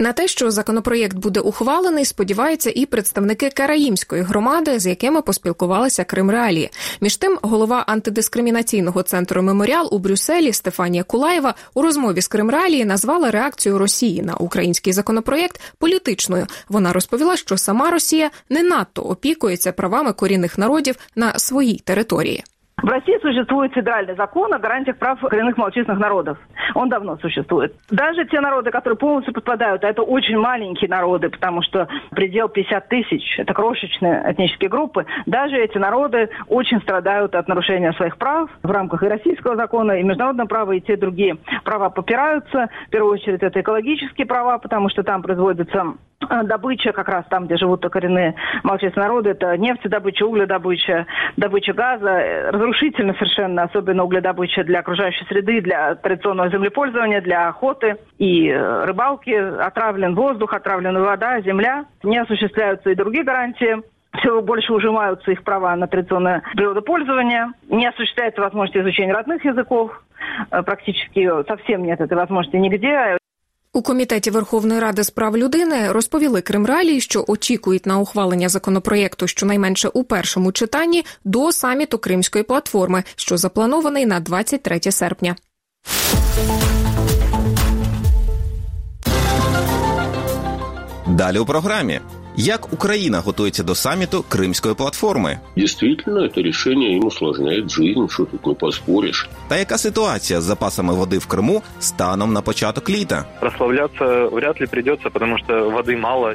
На 0.00 0.12
те, 0.12 0.28
що 0.28 0.50
законопроєкт 0.50 1.16
буде 1.16 1.40
ухвалений, 1.40 2.04
сподіваються 2.04 2.72
і 2.74 2.86
представники 2.86 3.50
Караїмської 3.50 4.22
громади, 4.22 4.78
з 4.78 4.86
якими 4.86 5.22
поспілкувалися 5.22 6.04
Крим 6.04 6.30
Реалії. 6.30 6.70
Між 7.00 7.16
тим, 7.16 7.38
голова 7.42 7.84
антидискримінаційного 7.86 9.02
центру 9.02 9.42
Меморіал 9.42 9.88
у 9.92 9.98
Брюсселі 9.98 10.52
Стефанія 10.52 11.02
Кулаєва 11.02 11.54
у 11.74 11.82
розмові 11.82 12.20
з 12.20 12.28
Крим 12.28 12.50
Реалії 12.50 12.84
назвала 12.84 13.30
реакцію 13.30 13.78
Росії 13.78 14.22
на 14.22 14.34
український 14.34 14.92
законопроєкт 14.92 15.60
політичною. 15.78 16.46
Вона 16.68 16.92
розповіла, 16.92 17.36
що 17.36 17.56
сама 17.56 17.90
Росія 17.90 18.30
не 18.48 18.62
надто 18.62 19.02
опікується 19.02 19.72
правами 19.72 20.12
корінних 20.12 20.58
народів 20.58 20.96
на 21.16 21.38
своїй 21.38 21.78
території. 21.84 22.44
В 22.82 22.88
России 22.88 23.18
существует 23.20 23.72
федеральный 23.72 24.14
закон 24.14 24.54
о 24.54 24.58
гарантиях 24.58 24.98
прав 24.98 25.18
коренных 25.20 25.56
малочисленных 25.56 25.98
народов. 25.98 26.38
Он 26.74 26.88
давно 26.88 27.16
существует. 27.16 27.74
Даже 27.90 28.24
те 28.26 28.40
народы, 28.40 28.70
которые 28.70 28.96
полностью 28.96 29.34
подпадают, 29.34 29.82
а 29.82 29.88
это 29.88 30.02
очень 30.02 30.38
маленькие 30.38 30.88
народы, 30.88 31.28
потому 31.28 31.62
что 31.62 31.88
предел 32.10 32.48
50 32.48 32.88
тысяч, 32.88 33.38
это 33.38 33.52
крошечные 33.52 34.22
этнические 34.30 34.70
группы, 34.70 35.06
даже 35.26 35.56
эти 35.56 35.76
народы 35.76 36.30
очень 36.46 36.80
страдают 36.80 37.34
от 37.34 37.48
нарушения 37.48 37.92
своих 37.94 38.16
прав 38.16 38.48
в 38.62 38.70
рамках 38.70 39.02
и 39.02 39.08
российского 39.08 39.56
закона, 39.56 39.92
и 39.92 40.04
международного 40.04 40.46
права, 40.46 40.72
и 40.72 40.80
те 40.80 40.96
другие 40.96 41.36
права 41.64 41.90
попираются. 41.90 42.68
В 42.86 42.90
первую 42.90 43.14
очередь 43.14 43.42
это 43.42 43.60
экологические 43.60 44.26
права, 44.26 44.58
потому 44.58 44.88
что 44.88 45.02
там 45.02 45.22
производится 45.22 45.94
добыча, 46.44 46.92
как 46.92 47.08
раз 47.08 47.24
там, 47.28 47.46
где 47.46 47.56
живут 47.56 47.82
коренные 47.88 48.34
малочисленные 48.62 49.08
народы, 49.08 49.30
это 49.30 49.56
нефтедобыча, 49.56 50.24
угледобыча, 50.24 51.06
добыча 51.36 51.72
газа, 51.72 52.08
э, 52.08 52.50
разрушительно 52.50 53.14
совершенно, 53.14 53.62
особенно 53.62 54.04
угледобыча 54.04 54.64
для 54.64 54.80
окружающей 54.80 55.24
среды, 55.26 55.60
для 55.60 55.94
традиционного 55.96 56.50
землепользования, 56.50 57.20
для 57.20 57.48
охоты 57.48 57.96
и 58.18 58.48
э, 58.48 58.84
рыбалки. 58.84 59.30
Отравлен 59.30 60.14
воздух, 60.14 60.52
отравлена 60.52 61.00
вода, 61.00 61.40
земля. 61.40 61.86
Не 62.02 62.18
осуществляются 62.18 62.90
и 62.90 62.94
другие 62.94 63.24
гарантии 63.24 63.82
все 64.18 64.40
больше 64.40 64.72
ужимаются 64.72 65.30
их 65.30 65.44
права 65.44 65.76
на 65.76 65.86
традиционное 65.86 66.42
природопользование, 66.54 67.52
не 67.68 67.86
осуществляется 67.86 68.40
возможность 68.40 68.76
изучения 68.76 69.12
родных 69.12 69.44
языков, 69.44 70.02
э, 70.50 70.62
практически 70.62 71.28
совсем 71.46 71.84
нет 71.84 72.00
этой 72.00 72.16
возможности 72.16 72.56
нигде. 72.56 73.18
У 73.72 73.82
комітеті 73.82 74.30
Верховної 74.30 74.80
Ради 74.80 75.04
з 75.04 75.10
прав 75.10 75.36
людини 75.36 75.92
розповіли 75.92 76.40
Кримралії, 76.40 77.00
що 77.00 77.24
очікують 77.28 77.86
на 77.86 77.98
ухвалення 77.98 78.48
законопроєкту 78.48 79.26
щонайменше 79.26 79.88
у 79.88 80.04
першому 80.04 80.52
читанні 80.52 81.04
до 81.24 81.52
саміту 81.52 81.98
Кримської 81.98 82.44
платформи, 82.44 83.04
що 83.16 83.36
запланований 83.36 84.06
на 84.06 84.20
23 84.20 84.80
серпня. 84.80 85.36
Далі 91.06 91.38
у 91.38 91.46
програмі. 91.46 92.00
Як 92.40 92.72
Україна 92.72 93.20
готується 93.20 93.62
до 93.62 93.74
саміту 93.74 94.24
Кримської 94.28 94.74
платформи? 94.74 95.38
Действительно, 95.56 96.20
это 96.20 96.42
решение 96.42 96.96
им 96.96 97.04
усложняет 97.04 97.70
жизнь, 97.70 98.08
что 98.08 98.24
тут 98.24 98.46
не 98.46 98.54
поспоришь. 98.54 99.28
Та 99.48 99.56
яка 99.56 99.78
ситуація 99.78 100.40
з 100.40 100.44
запасами 100.44 100.94
води 100.94 101.18
в 101.18 101.26
Криму 101.26 101.62
станом 101.80 102.32
на 102.32 102.42
початок 102.42 102.90
літа? 102.90 103.24
Прославляться 103.40 104.04
вряд 104.24 104.60
ли 104.60 104.66
придется, 104.66 105.10
потому 105.10 105.38
что 105.38 105.70
воды 105.70 105.96
мало. 105.96 106.34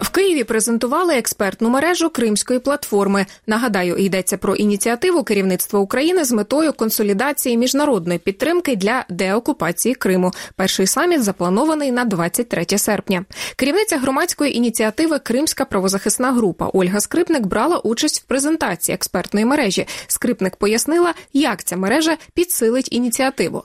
В 0.00 0.10
Києві 0.10 0.44
презентували 0.44 1.14
експертну 1.14 1.68
мережу 1.70 2.10
Кримської 2.10 2.58
платформи. 2.58 3.26
Нагадаю, 3.46 3.96
йдеться 3.96 4.38
про 4.38 4.54
ініціативу 4.54 5.24
керівництва 5.24 5.80
України 5.80 6.24
з 6.24 6.32
метою 6.32 6.72
консолідації 6.72 7.56
міжнародної 7.56 8.18
підтримки 8.18 8.76
для 8.76 9.04
деокупації 9.08 9.94
Криму. 9.94 10.32
Перший 10.56 10.86
саміт 10.86 11.22
запланований 11.22 11.92
на 11.92 12.04
23 12.04 12.78
серпня. 12.78 13.24
Керівниця 13.56 13.98
громадської 13.98 14.56
ініціативи 14.56 15.18
Кримська 15.18 15.64
правозахисна 15.64 16.32
група 16.32 16.70
Ольга 16.72 17.00
Скрипник 17.00 17.46
брала 17.46 17.78
участь 17.78 18.20
в 18.20 18.24
презентації 18.24 18.94
експертної 18.94 19.46
мережі. 19.46 19.86
Скрипник 20.06 20.56
пояснила, 20.56 21.14
як 21.32 21.64
ця 21.64 21.76
мережа 21.76 22.16
підсилить 22.34 22.92
ініціативу. 22.92 23.64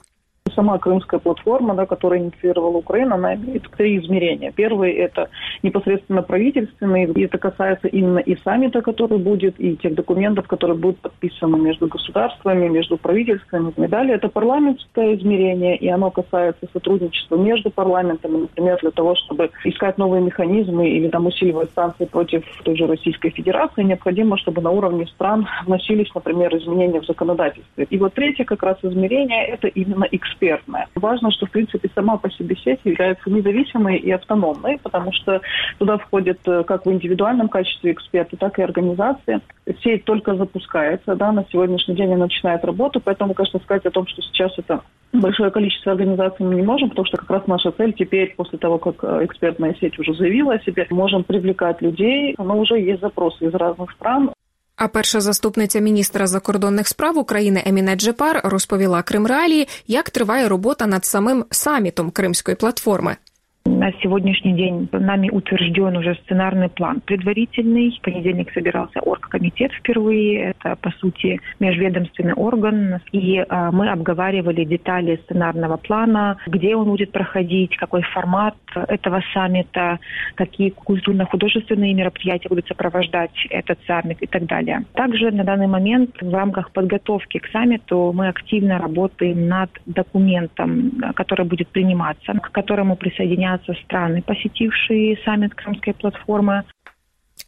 Сама 0.59 0.77
крымская 0.77 1.21
платформа, 1.21 1.73
да, 1.73 1.85
которую 1.85 2.19
инициировала 2.19 2.75
Украина, 2.79 3.15
она 3.15 3.35
имеет 3.35 3.63
три 3.77 3.97
измерения. 3.97 4.51
Первый– 4.51 4.91
это 4.93 5.29
непосредственно 5.63 6.21
правительственный, 6.21 7.05
и 7.05 7.21
это 7.21 7.37
касается 7.37 7.87
именно 7.87 8.19
и 8.19 8.35
саммита, 8.43 8.81
который 8.81 9.19
будет, 9.19 9.57
и 9.57 9.77
тех 9.77 9.95
документов, 9.95 10.49
которые 10.49 10.77
будут 10.77 10.97
подписаны 10.97 11.57
между 11.57 11.87
государствами, 11.87 12.67
между 12.67 12.97
правительствами. 12.97 13.71
И 13.77 13.87
далее 13.87 14.17
это 14.17 14.27
парламентское 14.27 15.15
измерение, 15.15 15.77
и 15.77 15.87
оно 15.87 16.11
касается 16.11 16.67
сотрудничества 16.73 17.37
между 17.37 17.69
парламентами, 17.69 18.41
например, 18.41 18.79
для 18.81 18.91
того, 18.91 19.15
чтобы 19.15 19.51
искать 19.63 19.97
новые 19.97 20.21
механизмы 20.21 20.89
или 20.89 21.07
там 21.07 21.27
усиливать 21.27 21.69
санкции 21.73 22.03
против 22.03 22.43
той 22.65 22.75
же 22.75 22.85
Российской 22.85 23.29
Федерации, 23.29 23.83
необходимо, 23.83 24.37
чтобы 24.37 24.61
на 24.61 24.71
уровне 24.71 25.07
стран 25.07 25.47
вносились, 25.65 26.13
например, 26.13 26.53
изменения 26.57 26.99
в 26.99 27.05
законодательстве. 27.05 27.87
И 27.89 27.97
вот 27.97 28.13
третье 28.13 28.43
как 28.43 28.61
раз 28.61 28.77
измерение– 28.83 29.45
это 29.47 29.69
именно 29.69 30.03
экспертное. 30.49 30.87
Важно, 30.95 31.31
что, 31.31 31.45
в 31.45 31.51
принципе, 31.51 31.89
сама 31.93 32.17
по 32.17 32.29
себе 32.31 32.55
сеть 32.55 32.79
является 32.83 33.29
независимой 33.29 33.97
и 33.97 34.11
автономной, 34.11 34.79
потому 34.81 35.11
что 35.13 35.41
туда 35.77 35.97
входят 35.97 36.39
э, 36.45 36.63
как 36.63 36.85
в 36.85 36.91
индивидуальном 36.91 37.49
качестве 37.49 37.91
эксперты, 37.91 38.37
так 38.37 38.57
и 38.59 38.63
организации. 38.63 39.41
Сеть 39.83 40.05
только 40.05 40.35
запускается, 40.35 41.15
да, 41.15 41.31
на 41.31 41.45
сегодняшний 41.51 41.95
день 41.95 42.13
она 42.13 42.25
начинает 42.25 42.65
работу, 42.65 42.99
поэтому, 42.99 43.33
конечно, 43.33 43.59
сказать 43.59 43.85
о 43.85 43.91
том, 43.91 44.07
что 44.07 44.21
сейчас 44.21 44.51
это 44.57 44.81
большое 45.13 45.51
количество 45.51 45.91
организаций 45.91 46.45
мы 46.45 46.55
не 46.55 46.63
можем, 46.63 46.89
потому 46.89 47.05
что 47.05 47.17
как 47.17 47.29
раз 47.29 47.47
наша 47.47 47.71
цель 47.71 47.93
теперь, 47.93 48.33
после 48.35 48.57
того, 48.57 48.77
как 48.77 49.03
э, 49.03 49.25
экспертная 49.25 49.75
сеть 49.79 49.97
уже 49.99 50.13
заявила 50.13 50.53
о 50.53 50.59
себе, 50.59 50.87
можем 50.89 51.23
привлекать 51.23 51.81
людей, 51.81 52.35
но 52.37 52.57
уже 52.57 52.79
есть 52.79 53.01
запросы 53.01 53.45
из 53.45 53.53
разных 53.53 53.91
стран, 53.91 54.31
А 54.79 54.87
перша 54.87 55.21
заступниця 55.21 55.79
міністра 55.79 56.27
закордонних 56.27 56.87
справ 56.87 57.17
України 57.17 57.63
Еміне 57.65 57.95
Джепар 57.95 58.41
розповіла 58.43 59.01
Кримреалії, 59.01 59.67
як 59.87 60.09
триває 60.09 60.47
робота 60.47 60.87
над 60.87 61.05
самим 61.05 61.45
самітом 61.51 62.11
Кримської 62.11 62.55
платформи. 62.55 63.17
На 63.65 63.91
сегодняшний 64.01 64.53
день 64.53 64.87
нами 64.91 65.29
утвержден 65.29 65.97
уже 65.97 66.15
сценарный 66.23 66.69
план 66.69 67.01
предварительный. 67.01 67.97
В 67.97 68.01
понедельник 68.01 68.51
собирался 68.53 68.99
оргкомитет 69.01 69.71
впервые. 69.73 70.51
Это, 70.51 70.75
по 70.77 70.91
сути, 70.91 71.39
межведомственный 71.59 72.33
орган. 72.33 72.99
И 73.11 73.37
э, 73.37 73.69
мы 73.71 73.89
обговаривали 73.89 74.63
детали 74.63 75.19
сценарного 75.25 75.77
плана, 75.77 76.37
где 76.47 76.75
он 76.75 76.85
будет 76.85 77.11
проходить, 77.11 77.75
какой 77.77 78.01
формат 78.01 78.55
этого 78.75 79.21
саммита, 79.33 79.99
какие 80.35 80.69
культурно-художественные 80.69 81.93
мероприятия 81.93 82.49
будут 82.49 82.67
сопровождать 82.67 83.31
этот 83.49 83.79
саммит 83.85 84.21
и 84.21 84.27
так 84.27 84.45
далее. 84.45 84.85
Также 84.93 85.31
на 85.31 85.43
данный 85.43 85.67
момент 85.67 86.15
в 86.21 86.33
рамках 86.33 86.71
подготовки 86.71 87.39
к 87.39 87.47
саммиту 87.47 88.13
мы 88.13 88.29
активно 88.29 88.77
работаем 88.77 89.47
над 89.47 89.69
документом, 89.85 90.91
который 91.15 91.45
будет 91.45 91.69
приниматься, 91.69 92.33
к 92.33 92.51
которому 92.51 92.95
присоединяться 92.95 93.48
присоединяться 93.48 93.74
страны, 93.84 94.22
посетившие 94.22 95.18
саммит 95.24 95.54
Крымской 95.54 95.94
платформы. 95.94 96.64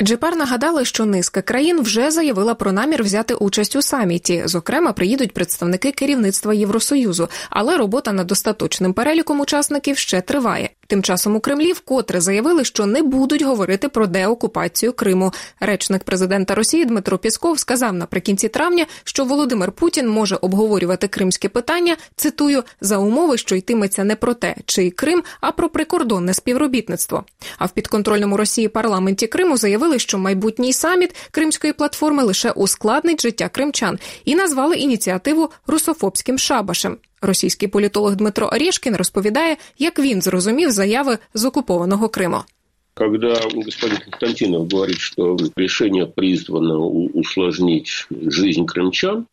Джепар 0.03 0.37
нагадали, 0.37 0.85
що 0.85 1.05
низка 1.05 1.43
країн 1.43 1.81
вже 1.81 2.11
заявила 2.11 2.55
про 2.55 2.73
намір 2.73 3.03
взяти 3.03 3.35
участь 3.35 3.77
у 3.77 3.83
саміті. 3.83 4.43
Зокрема, 4.45 4.93
приїдуть 4.93 5.33
представники 5.33 5.93
керівництва 5.93 6.55
Євросоюзу, 6.55 7.29
але 7.51 7.77
робота 7.77 8.13
над 8.13 8.33
остаточним 8.33 8.93
переліком 8.93 9.41
учасників 9.41 9.99
ще 9.99 10.21
триває. 10.21 10.71
Тим 10.92 11.04
часом 11.04 11.36
у 11.36 11.40
Кремлі 11.40 11.74
вкотре 11.74 12.22
заявили, 12.22 12.64
що 12.64 12.86
не 12.86 13.04
будуть 13.04 13.42
говорити 13.42 13.90
про 13.90 14.08
деокупацію 14.08 14.94
Криму. 14.94 15.32
Речник 15.60 16.04
президента 16.04 16.56
Росії 16.56 16.86
Дмитро 16.86 17.18
Пісков 17.18 17.60
сказав 17.60 17.94
наприкінці 17.94 18.48
травня, 18.48 18.86
що 19.04 19.26
Володимир 19.26 19.72
Путін 19.72 20.10
може 20.10 20.36
обговорювати 20.36 21.08
кримське 21.08 21.50
питання. 21.50 21.98
Цитую 22.16 22.64
за 22.82 22.98
умови, 22.98 23.38
що 23.38 23.56
йтиметься 23.56 24.04
не 24.04 24.16
про 24.16 24.34
те, 24.34 24.56
чий 24.66 24.92
Крим, 24.92 25.24
а 25.42 25.52
про 25.52 25.70
прикордонне 25.70 26.34
співробітництво. 26.34 27.24
А 27.58 27.66
в 27.66 27.72
підконтрольному 27.72 28.38
Росії 28.38 28.68
парламенті 28.68 29.28
Криму 29.28 29.58
заявили, 29.58 30.00
що 30.00 30.18
майбутній 30.18 30.74
саміт 30.74 31.16
Кримської 31.32 31.74
платформи 31.74 32.24
лише 32.24 32.52
ускладнить 32.52 33.22
життя 33.22 33.50
кримчан 33.50 34.00
і 34.26 34.36
назвали 34.36 34.76
ініціативу 34.76 35.50
русофобським 35.68 36.40
шабашем. 36.40 36.98
Російський 37.22 37.68
політолог 37.68 38.16
Дмитро 38.16 38.48
Орішкін 38.48 38.96
розповідає, 38.96 39.58
як 39.78 40.00
він 40.00 40.22
зрозумів 40.22 40.72
заяви 40.72 41.18
з 41.34 41.46
окупованого 41.46 42.10
Криму. 42.10 42.44
Когда 42.94 43.40
господин 43.54 43.98
Константинов 43.98 44.68
говорит, 44.68 45.00
что 45.00 45.38
решение 45.56 46.06
призвано 46.06 46.78
усложнить 46.78 48.06
жизнь 48.10 48.66
крымчан, 48.66 49.28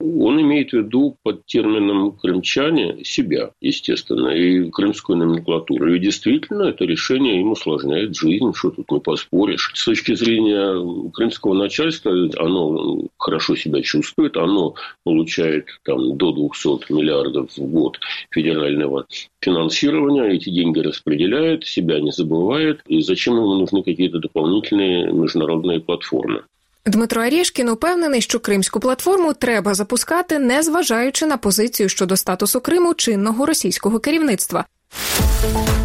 он 0.00 0.40
имеет 0.40 0.70
в 0.70 0.78
виду 0.78 1.16
под 1.22 1.46
термином 1.46 2.12
крымчане 2.12 3.04
себя, 3.04 3.52
естественно, 3.60 4.28
и 4.28 4.68
крымскую 4.68 5.18
номенклатуру. 5.18 5.94
И 5.94 6.00
действительно, 6.00 6.64
это 6.64 6.84
решение 6.84 7.40
им 7.40 7.52
усложняет 7.52 8.16
жизнь, 8.16 8.52
что 8.54 8.70
тут 8.70 8.90
не 8.90 8.98
поспоришь. 8.98 9.70
С 9.74 9.84
точки 9.84 10.14
зрения 10.14 11.10
крымского 11.12 11.54
начальства, 11.54 12.10
оно 12.36 13.04
хорошо 13.16 13.54
себя 13.54 13.80
чувствует, 13.82 14.36
оно 14.36 14.74
получает 15.04 15.66
там, 15.84 16.16
до 16.18 16.32
200 16.32 16.92
миллиардов 16.92 17.56
в 17.56 17.66
год 17.66 17.98
федерального 18.30 19.06
финансирования, 19.40 20.34
эти 20.34 20.50
деньги 20.50 20.80
распределяет, 20.80 21.64
себя 21.64 22.00
не 22.00 22.10
забывает, 22.10 22.80
и 22.86 23.03
зачем 23.03 23.37
ему 23.37 23.55
нужны 23.55 23.83
какие-то 23.83 24.19
дополнительные 24.19 25.11
международные 25.11 25.79
платформы. 25.79 26.41
Дмитро 26.85 27.21
Арєшкін 27.21 27.69
упевнений, 27.69 28.21
що 28.21 28.39
кримську 28.39 28.79
платформу 28.79 29.33
треба 29.33 29.73
запускати, 29.73 30.39
не 30.39 30.63
зважаючи 30.63 31.25
на 31.25 31.37
позицію 31.37 31.89
щодо 31.89 32.17
статусу 32.17 32.61
Криму 32.61 32.93
чинного 32.93 33.45
російського 33.45 33.99
керівництва. 33.99 34.65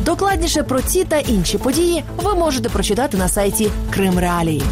Докладніше 0.04 0.62
про 0.62 0.80
ці 0.80 1.04
та 1.04 1.18
інші 1.18 1.58
події 1.58 2.04
ви 2.16 2.34
можете 2.34 2.68
прочитати 2.68 3.16
на 3.16 3.28
сайті 3.28 3.70
Крим 3.90 4.18
Реалії. 4.18 4.62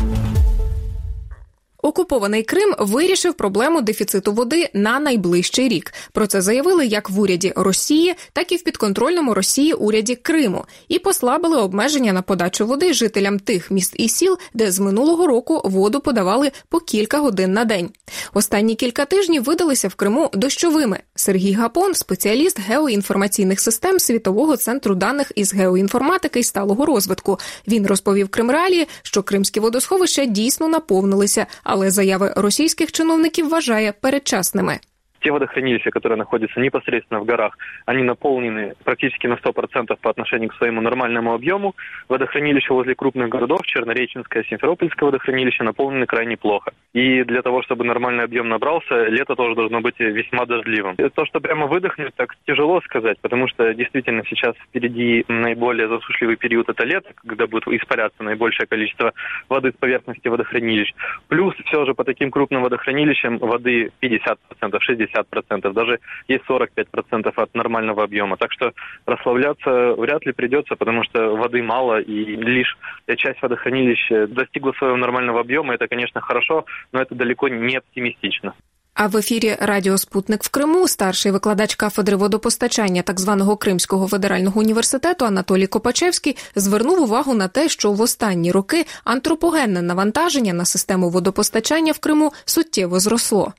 Окупований 1.87 2.43
Крим 2.43 2.75
вирішив 2.79 3.33
проблему 3.33 3.81
дефіциту 3.81 4.33
води 4.33 4.69
на 4.73 4.99
найближчий 4.99 5.67
рік. 5.67 5.93
Про 6.11 6.27
це 6.27 6.41
заявили 6.41 6.85
як 6.85 7.09
в 7.09 7.19
уряді 7.19 7.53
Росії, 7.55 8.15
так 8.33 8.51
і 8.51 8.55
в 8.55 8.63
підконтрольному 8.63 9.33
Росії 9.33 9.73
уряді 9.73 10.15
Криму, 10.15 10.65
і 10.87 10.99
послабили 10.99 11.57
обмеження 11.57 12.13
на 12.13 12.21
подачу 12.21 12.67
води 12.67 12.93
жителям 12.93 13.39
тих 13.39 13.71
міст 13.71 13.93
і 13.97 14.09
сіл, 14.09 14.37
де 14.53 14.71
з 14.71 14.79
минулого 14.79 15.27
року 15.27 15.61
воду 15.63 15.99
подавали 15.99 16.51
по 16.69 16.79
кілька 16.79 17.19
годин 17.19 17.53
на 17.53 17.65
день. 17.65 17.89
Останні 18.33 18.75
кілька 18.75 19.05
тижнів 19.05 19.43
видалися 19.43 19.87
в 19.87 19.95
Криму 19.95 20.29
дощовими. 20.33 20.99
Сергій 21.15 21.53
Гапон, 21.53 21.93
спеціаліст 21.93 22.59
геоінформаційних 22.59 23.59
систем 23.59 23.99
світового 23.99 24.57
центру 24.57 24.95
даних 24.95 25.31
із 25.35 25.53
геоінформатики 25.53 26.39
і 26.39 26.43
сталого 26.43 26.85
розвитку. 26.85 27.39
Він 27.67 27.87
розповів 27.87 28.29
Кримреалії, 28.29 28.87
що 29.01 29.23
кримські 29.23 29.59
водосховища 29.59 30.25
дійсно 30.25 30.67
наповнилися 30.67 31.45
але 31.77 31.91
заяви 31.91 32.33
російських 32.35 32.91
чиновників 32.91 33.49
вважає 33.49 33.91
передчасними. 33.91 34.79
Те 35.21 35.31
водохранилища, 35.31 35.89
которые 35.91 36.17
находятся 36.17 36.59
непосредственно 36.59 37.19
в 37.19 37.25
горах, 37.25 37.57
они 37.85 38.03
наполнены 38.03 38.73
практически 38.83 39.27
на 39.27 39.33
100% 39.33 39.97
по 40.01 40.09
отношению 40.09 40.49
к 40.49 40.55
своему 40.55 40.81
нормальному 40.81 41.33
объему. 41.33 41.75
Водохранилища 42.09 42.73
возле 42.73 42.95
крупных 42.95 43.29
городов, 43.29 43.61
Чернореченское, 43.63 44.43
Симферопольское 44.43 45.07
водохранилище, 45.07 45.63
наполнены 45.63 46.05
крайне 46.05 46.37
плохо. 46.37 46.71
И 46.93 47.23
для 47.23 47.41
того, 47.41 47.63
чтобы 47.63 47.83
нормальный 47.83 48.23
объем 48.23 48.49
набрался, 48.49 49.05
лето 49.05 49.35
тоже 49.35 49.55
должно 49.55 49.81
быть 49.81 49.99
весьма 49.99 50.45
дождливым. 50.45 50.95
То, 50.95 51.25
что 51.25 51.39
прямо 51.39 51.67
выдохнуть, 51.67 52.15
так 52.15 52.35
тяжело 52.45 52.81
сказать, 52.81 53.17
потому 53.21 53.47
что 53.47 53.73
действительно 53.73 54.23
сейчас 54.27 54.55
впереди 54.69 55.25
наиболее 55.27 55.87
засушливый 55.87 56.35
период 56.35 56.69
это 56.69 56.85
лето, 56.85 57.09
когда 57.15 57.47
будет 57.47 57.67
испаряться 57.67 58.23
наибольшее 58.23 58.67
количество 58.67 59.13
воды 59.49 59.71
с 59.71 59.79
поверхности 59.79 60.27
водохранилищ. 60.27 60.93
Плюс 61.27 61.55
все 61.65 61.85
же 61.85 61.93
по 61.93 62.03
таким 62.03 62.31
крупным 62.31 62.63
водохранилищам 62.63 63.37
воды 63.37 63.91
50%, 64.01 64.37
60%. 64.61 65.06
50%, 65.06 65.72
даже 65.72 65.98
есть 66.28 66.44
45% 66.48 67.32
от 67.36 67.54
нормального 67.54 68.04
объема. 68.04 68.36
Так 68.36 68.52
что 68.52 68.72
расслабляться 69.06 69.94
вряд 69.94 70.26
ли 70.26 70.32
придется, 70.32 70.76
потому 70.76 71.04
что 71.04 71.36
воды 71.36 71.62
мало, 71.62 72.00
и 72.00 72.36
лишь 72.36 72.76
часть 73.16 73.42
водохранилища 73.42 74.26
достигла 74.26 74.72
своего 74.72 74.96
нормального 74.96 75.40
объема. 75.40 75.74
Это, 75.74 75.88
конечно, 75.88 76.20
хорошо, 76.20 76.64
но 76.92 77.00
это 77.00 77.14
далеко 77.14 77.48
не 77.48 77.76
оптимистично. 77.76 78.54
А 78.94 79.06
в 79.06 79.16
ефірі 79.16 79.56
Радіо 79.60 79.98
Спутник 79.98 80.42
в 80.42 80.50
Криму 80.50 80.88
старший 80.88 81.32
викладач 81.32 81.74
кафедри 81.74 82.16
водопостачання 82.16 83.02
так 83.02 83.20
званого 83.20 83.56
Кримського 83.56 84.08
федерального 84.08 84.60
університету 84.60 85.24
Анатолій 85.24 85.66
Копачевський 85.66 86.36
звернув 86.54 87.02
увагу 87.02 87.34
на 87.34 87.48
те, 87.48 87.68
що 87.68 87.92
в 87.92 88.00
останні 88.00 88.52
роки 88.52 88.86
антропогенне 89.04 89.82
навантаження 89.82 90.52
на 90.52 90.64
систему 90.64 91.10
водопостачання 91.10 91.92
в 91.92 91.98
Криму 91.98 92.32
суттєво 92.44 93.00
зросло. 93.00 93.52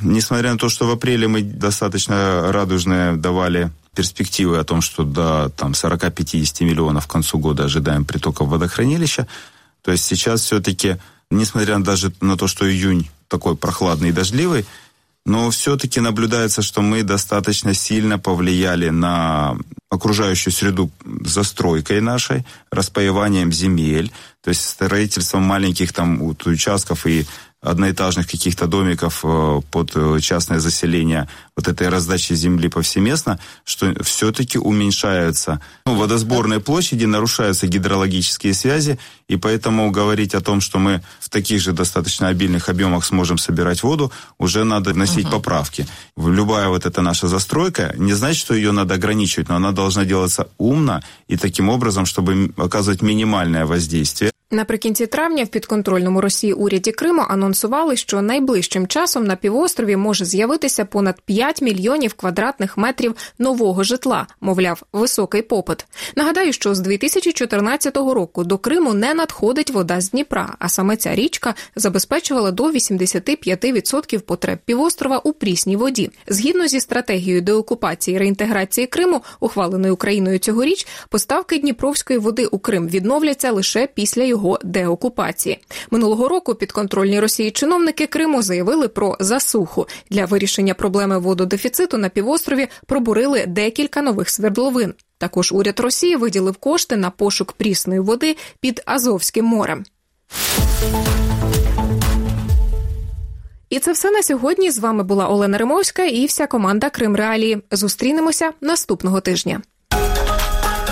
Несмотря 0.00 0.52
на 0.52 0.58
то, 0.58 0.68
что 0.68 0.86
в 0.86 0.90
апреле 0.90 1.28
мы 1.28 1.42
достаточно 1.42 2.52
радужные 2.52 3.16
давали 3.16 3.70
перспективы 3.94 4.58
о 4.58 4.64
том, 4.64 4.80
что 4.80 5.04
до 5.04 5.50
там, 5.50 5.72
40-50 5.72 6.64
миллионов 6.64 7.06
к 7.06 7.10
концу 7.10 7.38
года 7.38 7.64
ожидаем 7.64 8.04
притока 8.04 8.44
в 8.44 8.48
водохранилища, 8.48 9.26
то 9.82 9.92
есть 9.92 10.04
сейчас 10.04 10.42
все-таки, 10.42 10.96
несмотря 11.30 11.78
даже 11.78 12.12
на 12.20 12.36
то, 12.36 12.46
что 12.46 12.70
июнь 12.70 13.10
такой 13.28 13.56
прохладный 13.56 14.10
и 14.10 14.12
дождливый, 14.12 14.64
но 15.26 15.50
все-таки 15.50 16.00
наблюдается, 16.00 16.62
что 16.62 16.80
мы 16.80 17.02
достаточно 17.02 17.74
сильно 17.74 18.18
повлияли 18.18 18.88
на 18.88 19.56
окружающую 19.90 20.52
среду 20.52 20.90
застройкой 21.24 22.00
нашей, 22.00 22.46
распаеванием 22.70 23.52
земель, 23.52 24.12
то 24.42 24.48
есть 24.48 24.66
строительством 24.66 25.42
маленьких 25.42 25.92
там 25.92 26.22
участков 26.22 27.06
и 27.06 27.26
одноэтажных 27.62 28.26
каких-то 28.26 28.66
домиков 28.66 29.20
э, 29.22 29.60
под 29.70 29.92
э, 29.94 30.18
частное 30.20 30.60
заселение 30.60 31.28
вот 31.56 31.68
этой 31.68 31.90
раздачи 31.90 32.32
земли 32.32 32.68
повсеместно, 32.68 33.38
что 33.64 34.02
все-таки 34.02 34.58
уменьшаются 34.58 35.60
ну, 35.84 35.94
водосборные 35.94 36.60
площади, 36.60 37.04
нарушаются 37.04 37.66
гидрологические 37.66 38.54
связи, 38.54 38.98
и 39.28 39.36
поэтому 39.36 39.90
говорить 39.90 40.34
о 40.34 40.40
том, 40.40 40.62
что 40.62 40.78
мы 40.78 41.02
в 41.20 41.28
таких 41.28 41.60
же 41.60 41.72
достаточно 41.72 42.28
обильных 42.28 42.70
объемах 42.70 43.04
сможем 43.04 43.36
собирать 43.36 43.82
воду, 43.82 44.10
уже 44.38 44.64
надо 44.64 44.94
вносить 44.94 45.26
uh-huh. 45.26 45.32
поправки. 45.32 45.86
Любая 46.16 46.68
вот 46.68 46.86
эта 46.86 47.02
наша 47.02 47.28
застройка, 47.28 47.92
не 47.98 48.14
значит, 48.14 48.40
что 48.40 48.54
ее 48.54 48.72
надо 48.72 48.94
ограничивать, 48.94 49.50
но 49.50 49.56
она 49.56 49.72
должна 49.72 50.06
делаться 50.06 50.48
умно 50.56 51.02
и 51.28 51.36
таким 51.36 51.68
образом, 51.68 52.06
чтобы 52.06 52.54
оказывать 52.56 53.02
минимальное 53.02 53.66
воздействие 53.66 54.32
Наприкінці 54.52 55.06
травня 55.06 55.44
в 55.44 55.48
підконтрольному 55.48 56.20
Росії 56.20 56.52
уряді 56.52 56.92
Криму 56.92 57.22
анонсували, 57.28 57.96
що 57.96 58.22
найближчим 58.22 58.86
часом 58.86 59.24
на 59.24 59.36
півострові 59.36 59.96
може 59.96 60.24
з'явитися 60.24 60.84
понад 60.84 61.20
5 61.20 61.62
мільйонів 61.62 62.14
квадратних 62.14 62.76
метрів 62.76 63.14
нового 63.38 63.82
житла, 63.84 64.26
мовляв, 64.40 64.82
високий 64.92 65.42
попит. 65.42 65.86
Нагадаю, 66.16 66.52
що 66.52 66.74
з 66.74 66.80
2014 66.80 67.96
року 67.96 68.44
до 68.44 68.58
Криму 68.58 68.94
не 68.94 69.14
надходить 69.14 69.70
вода 69.70 70.00
з 70.00 70.10
Дніпра, 70.10 70.56
а 70.58 70.68
саме 70.68 70.96
ця 70.96 71.14
річка 71.14 71.54
забезпечувала 71.76 72.50
до 72.50 72.70
85% 72.70 74.18
потреб 74.20 74.58
півострова 74.64 75.18
у 75.18 75.32
прісній 75.32 75.76
воді. 75.76 76.10
Згідно 76.26 76.66
зі 76.66 76.80
стратегією 76.80 77.42
деокупації 77.42 78.16
і 78.16 78.18
реінтеграції 78.18 78.86
Криму, 78.86 79.22
ухваленою 79.40 79.94
Україною 79.94 80.38
цьогоріч, 80.38 80.86
поставки 81.08 81.58
Дніпровської 81.58 82.18
води 82.18 82.46
у 82.46 82.58
Крим 82.58 82.88
відновляться 82.88 83.52
лише 83.52 83.86
після 83.86 84.22
його 84.22 84.39
його 84.40 84.58
деокупації. 84.64 85.58
Минулого 85.90 86.28
року 86.28 86.54
підконтрольні 86.54 87.20
Росії 87.20 87.50
чиновники 87.50 88.06
Криму 88.06 88.42
заявили 88.42 88.88
про 88.88 89.16
засуху 89.20 89.86
для 90.10 90.24
вирішення 90.24 90.74
проблеми 90.74 91.18
вододефіциту 91.18 91.98
на 91.98 92.08
півострові. 92.08 92.68
Пробурили 92.86 93.44
декілька 93.46 94.02
нових 94.02 94.30
свердловин. 94.30 94.94
Також 95.18 95.52
уряд 95.52 95.80
Росії 95.80 96.16
виділив 96.16 96.56
кошти 96.56 96.96
на 96.96 97.10
пошук 97.10 97.52
прісної 97.52 98.00
води 98.00 98.36
під 98.60 98.82
Азовським 98.86 99.44
морем. 99.44 99.84
І 103.70 103.78
це 103.78 103.92
все 103.92 104.10
на 104.10 104.22
сьогодні. 104.22 104.70
З 104.70 104.78
вами 104.78 105.02
була 105.02 105.28
Олена 105.28 105.58
Римовська 105.58 106.04
і 106.04 106.26
вся 106.26 106.46
команда 106.46 106.90
Крим 106.90 107.16
Реалії. 107.16 107.62
Зустрінемося 107.70 108.52
наступного 108.60 109.20
тижня. 109.20 109.60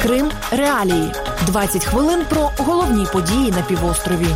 Крим 0.02 0.30
Реалії 0.50 1.12
20 1.46 1.84
хвилин 1.84 2.20
про 2.28 2.50
головні 2.58 3.06
події 3.12 3.50
на 3.50 3.62
півострові. 3.62 4.26